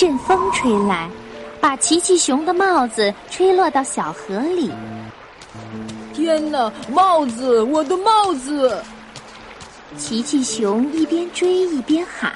[0.00, 1.10] 阵风吹来，
[1.60, 4.70] 把奇奇熊的帽子吹落到小河里。
[6.14, 8.82] 天哪，帽子，我的帽子！
[9.98, 12.32] 奇奇熊一边追一边喊。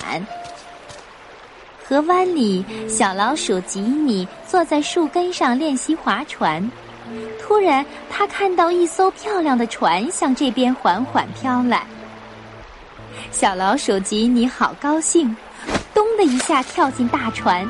[1.88, 6.70] 河湾里，小老鼠吉米坐在树根上练习划船。
[7.40, 11.86] 突然，他看到一艘漂亮的船向这边缓缓飘来。
[13.32, 15.34] 小老鼠吉米好高兴。
[16.14, 17.68] 咚的一下跳进大船，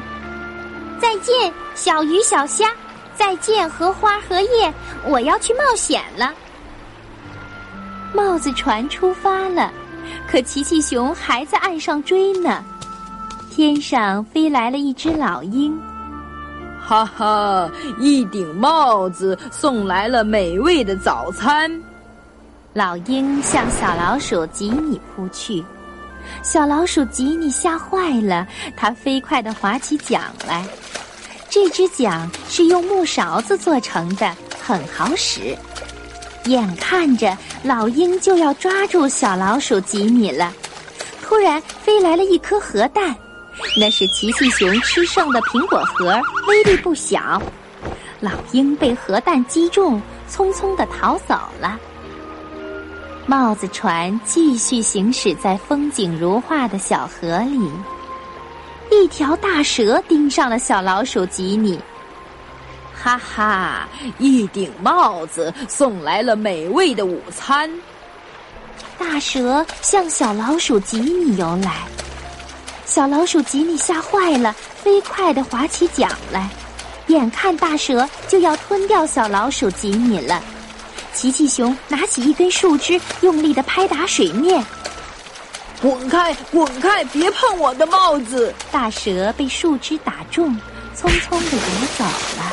[1.01, 2.71] 再见，小鱼小虾，
[3.17, 4.73] 再见荷花荷叶，
[5.07, 6.31] 我要去冒险了。
[8.13, 9.73] 帽子船出发了，
[10.31, 12.63] 可奇奇熊还在岸上追呢。
[13.51, 15.81] 天上飞来了一只老鹰，
[16.79, 21.83] 哈哈，一顶帽子送来了美味的早餐。
[22.75, 25.65] 老鹰向小老鼠吉米扑去。
[26.43, 30.65] 小老鼠吉米吓坏了，它飞快地划起桨来。
[31.49, 35.57] 这只桨是用木勺子做成的，很好使。
[36.47, 40.53] 眼看着老鹰就要抓住小老鼠吉米了，
[41.23, 43.15] 突然飞来了一颗核弹，
[43.79, 47.41] 那是奇奇熊吃剩的苹果核，威力不小。
[48.21, 50.01] 老鹰被核弹击中，
[50.31, 51.79] 匆匆地逃走了。
[53.27, 57.71] 帽子船继续行驶在风景如画的小河里，
[58.91, 61.81] 一条大蛇盯上了小老鼠吉米。
[62.93, 63.89] 哈哈，
[64.19, 67.71] 一顶帽子送来了美味的午餐。
[68.99, 71.87] 大蛇向小老鼠吉米游来，
[72.85, 76.51] 小老鼠吉米吓坏了，飞快地划起桨来，
[77.07, 80.43] 眼看大蛇就要吞掉小老鼠吉米了。
[81.15, 84.63] 奇奇熊拿起一根树枝，用力的拍打水面。
[85.81, 88.53] 滚开，滚开，别碰我的帽子！
[88.73, 90.51] 大蛇被树枝打中，
[90.97, 92.53] 匆匆的游走了。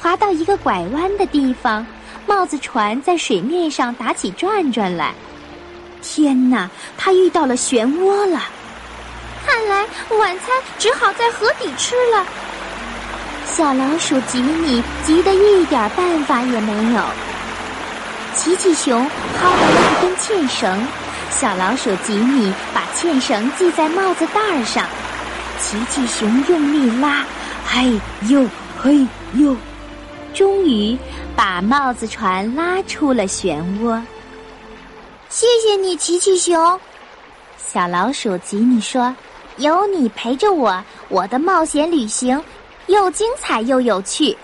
[0.00, 1.86] 滑到一个拐弯的地方，
[2.26, 5.14] 帽子船在水面上打起转转来。
[6.02, 8.42] 天哪，它遇到了漩涡了！
[9.46, 9.86] 看来
[10.18, 12.26] 晚餐只好在河底吃了。
[13.46, 17.02] 小老鼠吉米急得一点办法也没有。
[18.34, 20.86] 奇奇熊薅来了一根纤绳，
[21.30, 24.86] 小老鼠吉米把纤绳系在帽子带儿上。
[25.60, 27.24] 奇奇熊用力拉，
[27.66, 28.46] 嘿呦
[28.80, 29.56] 嘿呦，
[30.32, 30.96] 终于
[31.34, 34.00] 把帽子船拉出了漩涡。
[35.28, 36.80] 谢谢你，奇奇熊。
[37.58, 39.14] 小老鼠吉米说
[39.58, 42.42] ：“有你陪着我，我的冒险旅行
[42.86, 44.36] 又精彩又有趣。”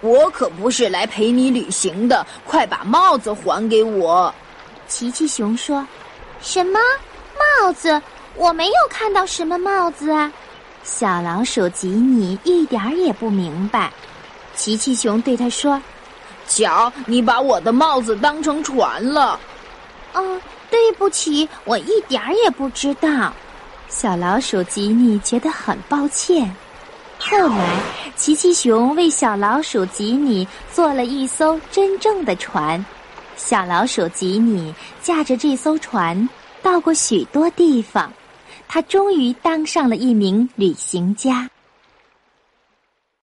[0.00, 4.32] 我可不是来陪你旅行的，快把帽子还给我！
[4.86, 5.86] 奇奇熊说
[6.40, 6.78] ：“什么
[7.62, 8.00] 帽子？
[8.36, 10.32] 我没有看到什么帽子啊！”
[10.84, 13.92] 小老鼠吉尼一点儿也不明白。
[14.54, 15.80] 奇奇熊对他说
[16.48, 19.38] ：“瞧，你把我的帽子当成船了。”
[20.14, 23.32] 哦，对不起，我一点儿也不知道。
[23.88, 26.54] 小老鼠吉尼觉得很抱歉。
[27.30, 27.82] 后来，
[28.16, 32.82] 奇奇熊为小老鼠吉米做了一艘真正的船。
[33.36, 36.26] 小老鼠吉米驾着这艘船
[36.62, 38.10] 到过许多地方，
[38.66, 41.46] 他终于当上了一名旅行家。